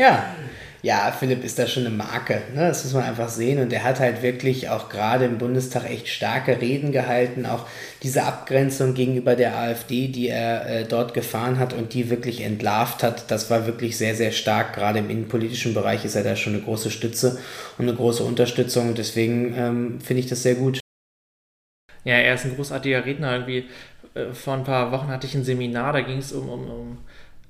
[0.00, 0.34] Ja,
[0.80, 2.40] ja, Philipp ist da schon eine Marke.
[2.54, 2.68] Ne?
[2.68, 3.60] Das muss man einfach sehen.
[3.60, 7.44] Und er hat halt wirklich auch gerade im Bundestag echt starke Reden gehalten.
[7.44, 7.66] Auch
[8.02, 13.02] diese Abgrenzung gegenüber der AfD, die er äh, dort gefahren hat und die wirklich entlarvt
[13.02, 14.74] hat, das war wirklich sehr, sehr stark.
[14.74, 17.38] Gerade im innenpolitischen Bereich ist er da schon eine große Stütze
[17.76, 18.94] und eine große Unterstützung.
[18.94, 20.80] Deswegen ähm, finde ich das sehr gut.
[22.04, 23.32] Ja, er ist ein großartiger Redner.
[23.32, 23.66] Irgendwie
[24.14, 26.98] äh, vor ein paar Wochen hatte ich ein Seminar, da ging es um, um, um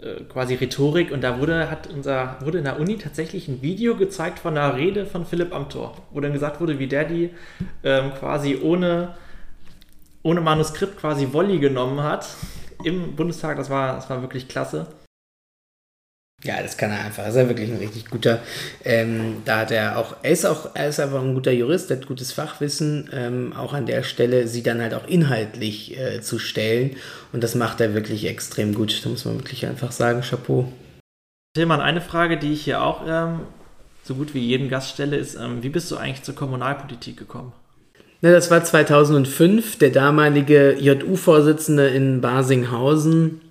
[0.03, 3.97] äh, quasi Rhetorik und da wurde, hat unser, wurde in der Uni tatsächlich ein Video
[3.97, 7.31] gezeigt von einer Rede von Philipp Amthor, wo dann gesagt wurde, wie der die
[7.85, 9.15] ähm, quasi ohne,
[10.23, 12.29] ohne Manuskript quasi Wolli genommen hat
[12.85, 13.57] im Bundestag.
[13.57, 14.87] Das war, das war wirklich klasse.
[16.43, 17.25] Ja, das kann er einfach.
[17.25, 18.41] Er ist ja wirklich ein richtig guter.
[18.83, 22.07] Ähm, da hat er auch, er ist auch, er ist einfach ein guter Jurist, hat
[22.07, 26.97] gutes Fachwissen, ähm, auch an der Stelle, sie dann halt auch inhaltlich äh, zu stellen.
[27.33, 29.05] Und das macht er wirklich extrem gut.
[29.05, 30.73] Da muss man wirklich einfach sagen, Chapeau.
[31.55, 33.41] Tilman, eine Frage, die ich hier auch ähm,
[34.03, 37.53] so gut wie jedem Gast stelle, ist, ähm, wie bist du eigentlich zur Kommunalpolitik gekommen?
[38.23, 39.79] Na, das war 2005.
[39.79, 43.43] Der damalige JU-Vorsitzende in Basinghausen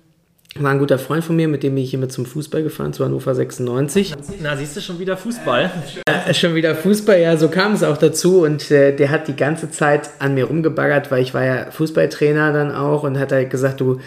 [0.56, 3.04] war ein guter Freund von mir, mit dem bin ich immer zum Fußball gefahren, zu
[3.04, 4.14] Hannover 96.
[4.42, 5.70] Na, siehst du schon wieder Fußball?
[6.06, 8.42] Äh, schon wieder Fußball, ja, so kam es auch dazu.
[8.42, 12.52] Und äh, der hat die ganze Zeit an mir rumgebaggert, weil ich war ja Fußballtrainer
[12.52, 14.00] dann auch und hat halt gesagt, du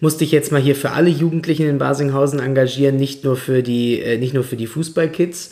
[0.00, 4.00] musst dich jetzt mal hier für alle Jugendlichen in Basinghausen engagieren, nicht nur für die,
[4.00, 5.50] äh, nicht nur für die Fußballkids.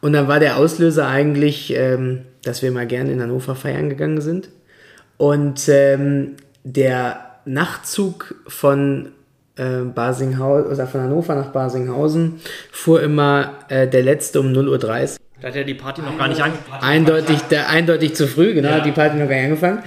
[0.00, 4.20] Und dann war der Auslöser eigentlich, ähm, dass wir mal gerne in Hannover feiern gegangen
[4.20, 4.48] sind.
[5.16, 9.10] Und ähm, der Nachtzug von
[9.58, 12.40] äh, Basinghausen oder von Hannover nach Basinghausen
[12.70, 15.16] fuhr immer äh, der letzte um 0.30 Uhr.
[15.40, 16.82] Da hat ja die Party noch gar nicht angefangen.
[16.82, 18.80] Eindeutig, der, eindeutig zu früh, genau, ja.
[18.80, 19.82] die Party noch gar nicht angefangen.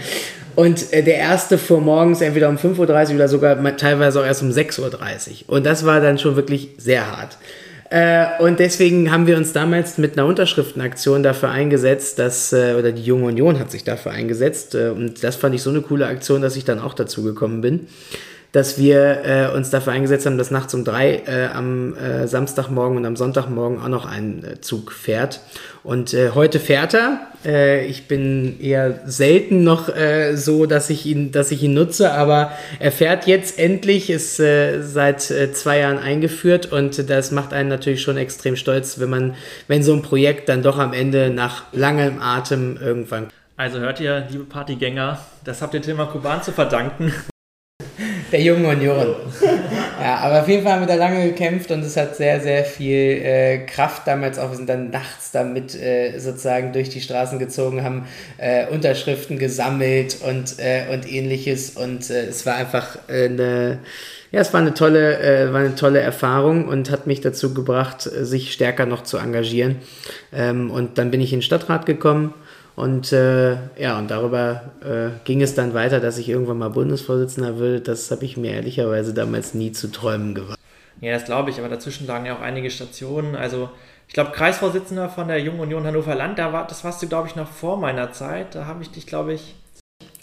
[0.56, 4.44] Und äh, der erste fuhr morgens entweder um 5.30 Uhr oder sogar teilweise auch erst
[4.44, 5.56] um 6.30 Uhr.
[5.56, 7.38] Und das war dann schon wirklich sehr hart.
[7.90, 12.94] Äh, und deswegen haben wir uns damals mit einer Unterschriftenaktion dafür eingesetzt, dass, äh, oder
[12.94, 14.76] die Junge Union hat sich dafür eingesetzt.
[14.76, 17.60] Äh, und das fand ich so eine coole Aktion, dass ich dann auch dazu gekommen
[17.60, 17.88] bin
[18.52, 22.98] dass wir äh, uns dafür eingesetzt haben, dass nachts um drei äh, am äh, Samstagmorgen
[22.98, 25.40] und am Sonntagmorgen auch noch ein äh, Zug fährt.
[25.84, 27.28] Und äh, heute fährt er.
[27.46, 32.12] Äh, ich bin eher selten noch äh, so, dass ich ihn, dass ich ihn nutze,
[32.12, 37.54] aber er fährt jetzt endlich, ist äh, seit äh, zwei Jahren eingeführt und das macht
[37.54, 39.36] einen natürlich schon extrem stolz, wenn man,
[39.68, 44.26] wenn so ein Projekt dann doch am Ende nach langem Atem irgendwann also hört ihr,
[44.32, 47.14] liebe Partygänger, das habt ihr Tilma Kuban zu verdanken
[48.32, 49.15] der jungen Union.
[50.02, 52.65] Ja, aber auf jeden Fall haben wir da lange gekämpft und es hat sehr, sehr
[52.65, 54.50] viel äh, Kraft damals auch.
[54.50, 60.17] Wir sind dann nachts damit äh, sozusagen durch die Straßen gezogen, haben äh, Unterschriften gesammelt
[60.28, 61.72] und, äh, und ähnliches.
[61.72, 63.80] Und äh, es war einfach äh, eine,
[64.32, 68.54] ja, es war eine tolle, war eine tolle Erfahrung und hat mich dazu gebracht, sich
[68.54, 69.76] stärker noch zu engagieren.
[70.34, 72.34] Ähm, und dann bin ich in den Stadtrat gekommen
[72.82, 77.60] und äh, ja, und darüber äh, ging es dann weiter, dass ich irgendwann mal Bundesvorsitzender
[77.60, 77.80] würde.
[77.80, 80.58] Das habe ich mir ehrlicherweise damals nie zu träumen gewagt.
[81.00, 83.36] Ja, das glaube ich, aber dazwischen lagen ja auch einige Stationen.
[83.36, 83.70] Also
[84.08, 87.28] ich glaube, Kreisvorsitzender von der Jungen Union Hannover Land, da war, das warst du, glaube
[87.28, 88.56] ich, noch vor meiner Zeit.
[88.56, 89.54] Da habe ich dich, glaube ich.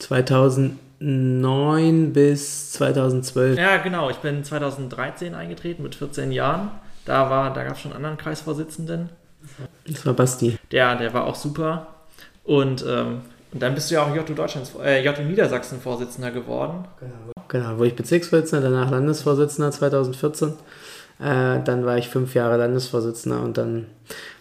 [0.00, 3.56] 2009 bis 2012.
[3.56, 4.10] Ja, genau.
[4.10, 6.72] Ich bin 2013 eingetreten mit 14 Jahren.
[7.04, 9.10] Da, da gab es schon einen anderen Kreisvorsitzenden.
[9.86, 10.58] Das war Basti.
[10.72, 11.94] Der, der war auch super.
[12.48, 13.20] Und, ähm,
[13.52, 16.86] und dann bist du ja auch JU Deutschlands, äh, JU Niedersachsen Vorsitzender geworden.
[16.98, 20.54] Genau, genau, wo ich Bezirksvorsitzender, danach Landesvorsitzender 2014.
[21.20, 23.84] Äh, dann war ich fünf Jahre Landesvorsitzender und dann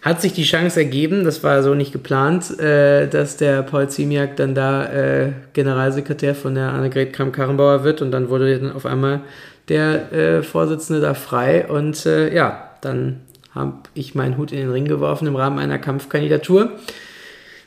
[0.00, 4.36] hat sich die Chance ergeben, das war so nicht geplant, äh, dass der Paul Ziemiak
[4.36, 9.20] dann da äh, Generalsekretär von der Annegret Kramp-Karrenbauer wird und dann wurde dann auf einmal
[9.68, 13.20] der Vorsitzende da frei und ja, dann
[13.54, 16.70] habe ich meinen Hut in den Ring geworfen im Rahmen einer Kampfkandidatur.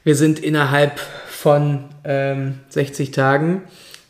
[0.03, 3.63] Wir sind innerhalb von ähm, 60 Tagen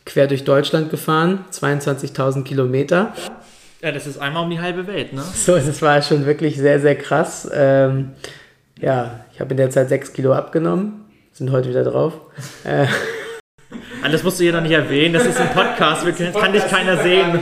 [0.06, 3.14] quer durch Deutschland gefahren, 22.000 Kilometer.
[3.82, 5.22] Ja, das ist einmal um die halbe Welt, ne?
[5.22, 7.50] So, das war schon wirklich sehr, sehr krass.
[7.54, 8.12] Ähm,
[8.80, 12.14] ja, ich habe in der Zeit 6 Kilo abgenommen, sind heute wieder drauf.
[14.10, 17.02] Das musst du hier noch nicht erwähnen, das ist ein Podcast, das kann dich keiner
[17.02, 17.40] sehen.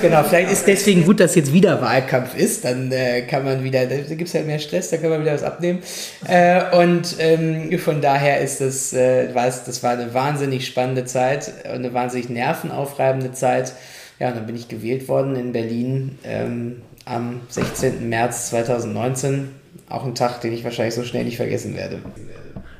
[0.00, 3.86] Genau, vielleicht ist deswegen gut, dass jetzt wieder Wahlkampf ist, dann äh, kann man wieder,
[3.86, 5.80] da gibt es halt mehr Stress, da kann man wieder was abnehmen.
[6.26, 11.52] Äh, und ähm, von daher ist das, äh, was, das war eine wahnsinnig spannende Zeit,
[11.66, 13.74] eine wahnsinnig nervenaufreibende Zeit.
[14.18, 18.08] Ja, und dann bin ich gewählt worden in Berlin ähm, am 16.
[18.08, 19.50] März 2019.
[19.88, 22.00] Auch ein Tag, den ich wahrscheinlich so schnell nicht vergessen werde.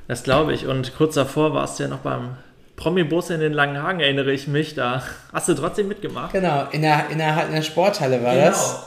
[0.07, 0.67] Das glaube ich.
[0.67, 2.37] Und kurz davor warst du ja noch beim
[2.81, 6.33] Promi-Bus in den Langenhagen erinnere ich mich, da hast du trotzdem mitgemacht.
[6.33, 8.47] Genau, in der, in der, in der Sporthalle war genau.
[8.47, 8.87] das.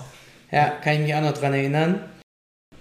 [0.51, 2.01] Ja, kann ich mich auch noch dran erinnern.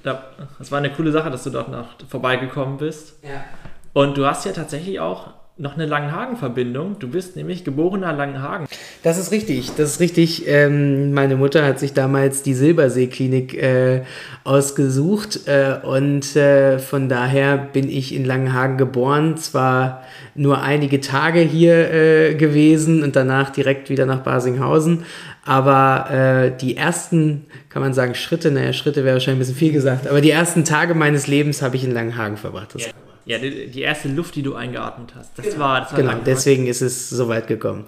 [0.05, 0.25] Ja,
[0.59, 3.22] das war eine coole Sache, dass du dort noch vorbeigekommen bist.
[3.22, 3.44] Ja.
[3.92, 6.96] Und du hast ja tatsächlich auch noch eine Langenhagen-Verbindung.
[6.98, 8.66] Du bist nämlich geborener Langenhagen.
[9.02, 10.48] Das ist richtig, das ist richtig.
[10.48, 14.02] Ähm, meine Mutter hat sich damals die Silbersee-Klinik äh,
[14.44, 19.36] ausgesucht äh, und äh, von daher bin ich in Langenhagen geboren.
[19.36, 20.02] Zwar
[20.34, 25.04] nur einige Tage hier äh, gewesen und danach direkt wieder nach Basinghausen,
[25.44, 29.72] aber äh, die ersten, kann man sagen, Schritte, naja, Schritte wäre wahrscheinlich ein bisschen viel
[29.72, 32.74] gesagt, aber die ersten Tage meines Lebens habe ich in Langenhagen verbracht.
[32.74, 32.92] Das ja.
[33.24, 35.38] Ja, die, die, erste Luft, die du eingeatmet hast.
[35.38, 35.58] Das genau.
[35.61, 37.85] war, das war Genau, deswegen ist es so weit gekommen.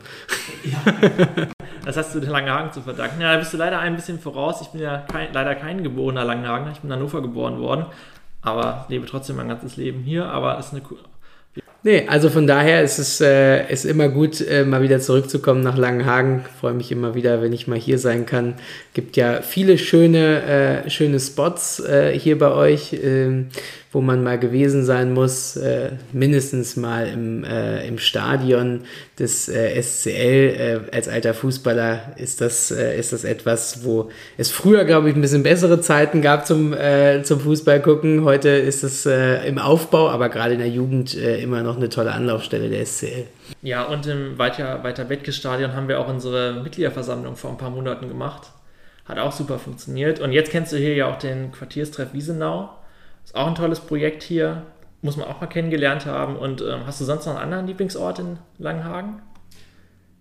[0.65, 1.49] Ja.
[1.85, 3.21] Das hast du den Langenhagen zu verdanken.
[3.21, 4.63] Ja, da bist du leider ein bisschen voraus.
[4.63, 6.71] Ich bin ja kein, leider kein geborener Langenhagen.
[6.73, 7.87] Ich bin in Hannover geboren worden.
[8.41, 10.27] Aber lebe trotzdem mein ganzes Leben hier.
[10.27, 10.83] Aber es ist eine
[11.87, 15.77] Nee, also von daher ist es äh, ist immer gut, äh, mal wieder zurückzukommen nach
[15.77, 16.43] Langenhagen.
[16.59, 18.55] Freue mich immer wieder, wenn ich mal hier sein kann.
[18.95, 22.95] Gibt ja viele schöne, äh, schöne Spots äh, hier bei euch.
[22.95, 23.49] Ähm,
[23.95, 28.81] wo man mal gewesen sein muss, äh, mindestens mal im, äh, im Stadion
[29.21, 30.11] des äh, SCL.
[30.11, 35.15] Äh, als alter Fußballer ist das, äh, ist das etwas, wo es früher, glaube ich,
[35.15, 38.25] ein bisschen bessere Zeiten gab zum, äh, zum Fußball gucken.
[38.25, 42.69] Heute ist es im Aufbau, aber gerade in der Jugend immer noch eine tolle Anlaufstelle
[42.69, 43.27] der SCL.
[43.63, 48.09] Ja, und im Weiter, Weiter Bettke-Stadion haben wir auch unsere Mitgliederversammlung vor ein paar Monaten
[48.09, 48.51] gemacht.
[49.05, 50.19] Hat auch super funktioniert.
[50.19, 52.71] Und jetzt kennst du hier ja auch den Quartierstreff Wiesenau.
[53.25, 54.63] Ist auch ein tolles Projekt hier.
[55.03, 56.37] Muss man auch mal kennengelernt haben.
[56.37, 59.23] Und ähm, hast du sonst noch einen anderen Lieblingsort in Langenhagen?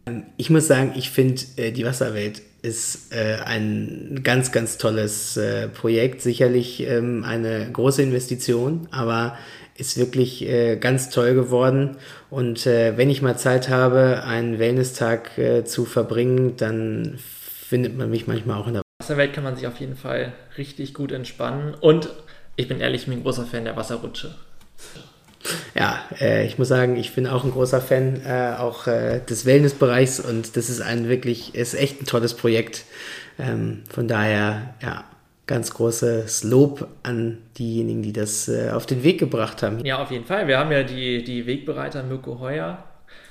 [0.05, 5.37] Ähm, ich muss sagen, ich finde, äh, die Wasserwelt ist äh, ein ganz, ganz tolles
[5.37, 6.21] äh, Projekt.
[6.21, 9.37] Sicherlich ähm, eine große Investition, aber
[9.75, 11.97] ist wirklich äh, ganz toll geworden.
[12.29, 18.09] Und äh, wenn ich mal Zeit habe, einen Wellness-Tag äh, zu verbringen, dann findet man
[18.09, 21.73] mich manchmal auch in der Wasserwelt kann man sich auf jeden Fall richtig gut entspannen.
[21.73, 22.09] Und
[22.55, 24.35] ich bin ehrlich, ich bin ein großer Fan der Wasserrutsche.
[25.75, 29.45] Ja, äh, ich muss sagen, ich bin auch ein großer Fan äh, auch äh, des
[29.45, 32.85] Wellnessbereichs und das ist ein wirklich, ist echt ein tolles Projekt.
[33.37, 35.03] Ähm, von daher, ja,
[35.45, 39.83] ganz großes Lob an diejenigen, die das äh, auf den Weg gebracht haben.
[39.83, 40.47] Ja, auf jeden Fall.
[40.47, 42.83] Wir haben ja die, die Wegbereiter Mirko Heuer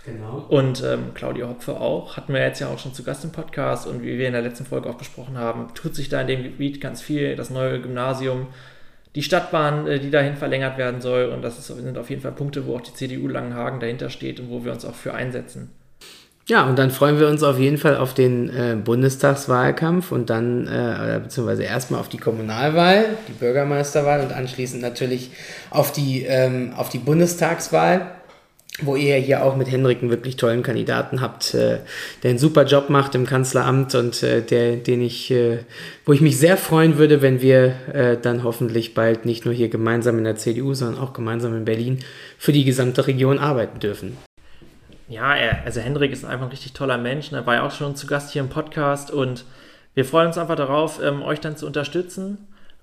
[0.05, 0.45] Genau.
[0.49, 2.17] Und ähm, Claudia Hopfe auch.
[2.17, 4.43] Hatten wir jetzt ja auch schon zu Gast im Podcast und wie wir in der
[4.43, 7.37] letzten Folge auch besprochen haben, tut sich da in dem Gebiet ganz viel.
[7.37, 8.49] Das neue Gymnasium
[9.15, 11.27] die Stadtbahn, äh, die dahin verlängert werden soll.
[11.27, 14.51] Und das sind auf jeden Fall Punkte, wo auch die CDU Langenhagen dahinter steht und
[14.51, 15.71] wo wir uns auch für einsetzen.
[16.47, 20.67] Ja, und dann freuen wir uns auf jeden Fall auf den äh, Bundestagswahlkampf und dann,
[20.67, 25.31] äh, beziehungsweise erstmal auf die Kommunalwahl, die Bürgermeisterwahl und anschließend natürlich
[25.71, 28.11] auf die, ähm, auf die Bundestagswahl
[28.81, 31.81] wo ihr hier auch mit Henrik einen wirklich tollen Kandidaten habt, äh,
[32.23, 35.59] der einen super Job macht im Kanzleramt und äh, der, den ich, äh,
[36.07, 37.75] wo ich mich sehr freuen würde, wenn wir
[38.23, 41.99] dann hoffentlich bald nicht nur hier gemeinsam in der CDU, sondern auch gemeinsam in Berlin
[42.39, 44.17] für die gesamte Region arbeiten dürfen.
[45.09, 47.33] Ja, also Henrik ist einfach ein richtig toller Mensch.
[47.33, 49.45] Er war ja auch schon zu Gast hier im Podcast und
[49.95, 52.39] wir freuen uns einfach darauf, ähm, euch dann zu unterstützen.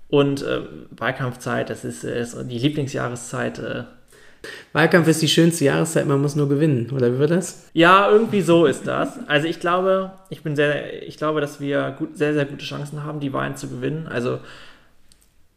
[0.08, 0.44] Und
[0.90, 3.60] Wahlkampfzeit, das ist die Lieblingsjahreszeit
[4.72, 7.68] Wahlkampf ist die schönste Jahreszeit, man muss nur gewinnen, oder wie wird das?
[7.72, 9.18] Ja, irgendwie so ist das.
[9.26, 13.04] Also ich glaube, ich bin sehr, ich glaube, dass wir gut, sehr, sehr gute Chancen
[13.04, 14.06] haben, die Wahlen zu gewinnen.
[14.06, 14.38] Also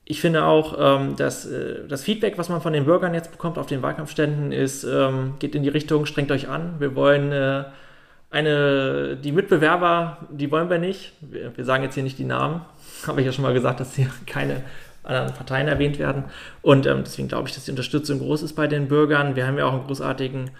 [0.06, 3.58] ich finde auch, ähm, dass äh, das Feedback, was man von den Bürgern jetzt bekommt
[3.58, 6.76] auf den Wahlkampfständen, ist, ähm, geht in die Richtung, strengt euch an.
[6.80, 7.64] Wir wollen äh,
[8.30, 11.14] eine, die Mitbewerber, die wollen wir nicht.
[11.22, 12.62] Wir, wir sagen jetzt hier nicht die Namen.
[13.08, 14.64] Habe ich ja schon mal gesagt, dass hier keine
[15.04, 16.26] anderen Parteien erwähnt werden.
[16.62, 19.36] Und ähm, deswegen glaube ich, dass die Unterstützung groß ist bei den Bürgern.
[19.36, 20.52] Wir haben ja auch einen großartigen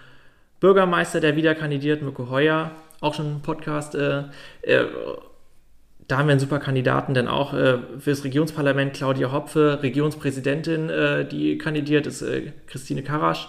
[0.60, 3.94] Bürgermeister, der wieder kandidiert, Mirko Heuer, auch schon ein Podcast.
[3.94, 4.24] Äh,
[4.62, 4.84] äh,
[6.06, 10.90] da haben wir einen super Kandidaten, denn auch äh, für das Regionsparlament Claudia Hopfe, Regionspräsidentin,
[10.90, 13.48] äh, die kandidiert, ist äh, Christine Karasch.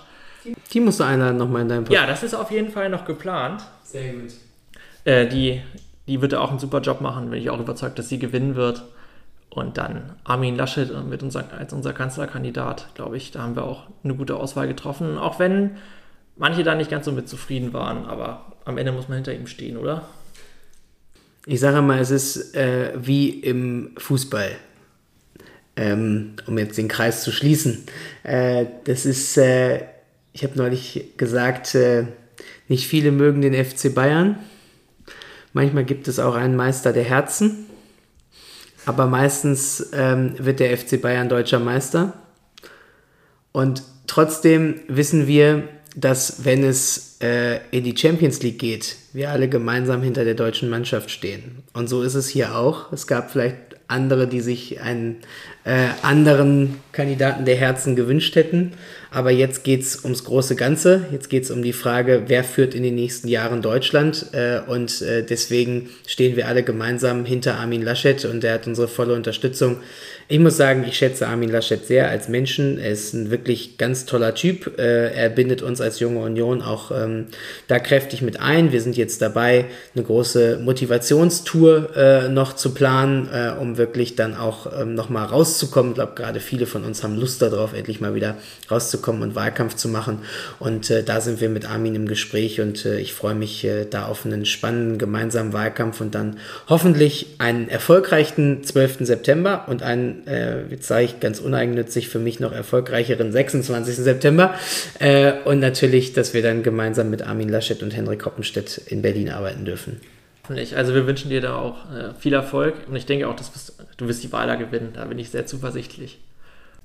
[0.72, 2.02] Die musst du einladen nochmal in deinem Podcast.
[2.02, 3.64] Ja, das ist auf jeden Fall noch geplant.
[3.84, 4.34] Sehr gut.
[5.04, 5.62] Äh, die,
[6.08, 8.84] die wird auch einen super Job machen, bin ich auch überzeugt, dass sie gewinnen wird.
[9.56, 13.88] Und dann Armin Laschet mit unser, als unser Kanzlerkandidat, glaube ich, da haben wir auch
[14.04, 15.18] eine gute Auswahl getroffen.
[15.18, 15.78] Auch wenn
[16.36, 19.48] manche da nicht ganz so mit zufrieden waren, aber am Ende muss man hinter ihm
[19.48, 20.10] stehen, oder?
[21.46, 24.58] Ich sage mal, es ist äh, wie im Fußball.
[25.78, 27.86] Ähm, um jetzt den Kreis zu schließen.
[28.24, 29.86] Äh, das ist, äh,
[30.34, 32.08] ich habe neulich gesagt, äh,
[32.68, 34.38] nicht viele mögen den FC Bayern.
[35.54, 37.68] Manchmal gibt es auch einen Meister der Herzen
[38.86, 42.14] aber meistens ähm, wird der FC Bayern deutscher Meister.
[43.52, 45.64] Und trotzdem wissen wir,
[45.96, 50.70] dass wenn es äh, in die Champions League geht, wir alle gemeinsam hinter der deutschen
[50.70, 51.64] Mannschaft stehen.
[51.74, 52.92] Und so ist es hier auch.
[52.92, 55.18] Es gab vielleicht andere, die sich einen
[55.64, 58.74] äh, anderen Kandidaten der Herzen gewünscht hätten.
[59.12, 61.06] Aber jetzt geht es ums große Ganze.
[61.12, 64.28] Jetzt geht es um die Frage, wer führt in den nächsten Jahren Deutschland.
[64.34, 68.88] Äh, und äh, deswegen stehen wir alle gemeinsam hinter Armin Laschet und der hat unsere
[68.88, 69.78] volle Unterstützung.
[70.28, 72.80] Ich muss sagen, ich schätze Armin Laschet sehr als Menschen.
[72.80, 74.80] Er ist ein wirklich ganz toller Typ.
[74.80, 77.28] Äh, er bindet uns als junge Union auch ähm,
[77.68, 78.72] da kräftig mit ein.
[78.72, 84.36] Wir sind jetzt dabei, eine große Motivationstour äh, noch zu planen, äh, um wirklich dann
[84.36, 85.92] auch ähm, nochmal rauszukommen.
[85.92, 88.36] Ich glaube, gerade viele von uns haben Lust darauf, endlich mal wieder
[88.72, 90.24] rauszukommen und Wahlkampf zu machen.
[90.58, 93.86] Und äh, da sind wir mit Armin im Gespräch und äh, ich freue mich äh,
[93.86, 96.38] da auf einen spannenden gemeinsamen Wahlkampf und dann
[96.68, 98.98] hoffentlich einen erfolgreichen 12.
[99.02, 103.96] September und einen äh, jetzt sage ich ganz uneigennützig, für mich noch erfolgreicheren 26.
[103.96, 104.56] September.
[105.00, 109.30] Äh, und natürlich, dass wir dann gemeinsam mit Armin Laschet und Henrik Hoppenstedt in Berlin
[109.30, 110.02] arbeiten dürfen.
[110.76, 114.08] Also wir wünschen dir da auch äh, viel Erfolg und ich denke auch, dass du
[114.08, 114.92] wirst die Wahl da gewinnen.
[114.94, 116.20] Da bin ich sehr zuversichtlich.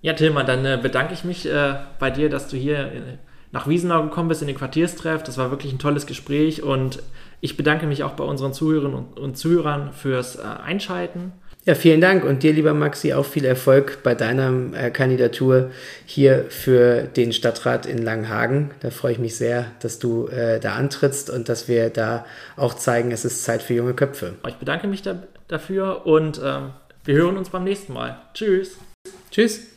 [0.03, 3.19] Ja, Tilman, dann äh, bedanke ich mich äh, bei dir, dass du hier äh,
[3.53, 5.23] nach Wiesenau gekommen bist in den Quartierstreff.
[5.23, 7.03] Das war wirklich ein tolles Gespräch und
[7.41, 11.33] ich bedanke mich auch bei unseren Zuhörerinnen und, und Zuhörern fürs äh, Einschalten.
[11.67, 15.71] Ja, vielen Dank und dir, lieber Maxi, auch viel Erfolg bei deiner äh, Kandidatur
[16.07, 18.71] hier für den Stadtrat in Langhagen.
[18.81, 22.25] Da freue ich mich sehr, dass du äh, da antrittst und dass wir da
[22.57, 24.37] auch zeigen, es ist Zeit für junge Köpfe.
[24.49, 26.71] Ich bedanke mich da, dafür und ähm,
[27.05, 28.19] wir hören uns beim nächsten Mal.
[28.33, 28.79] Tschüss.
[29.31, 29.70] Tschüss.